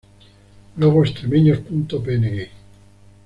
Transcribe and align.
Logo 0.77 1.03
Extremeños.png 1.03 2.49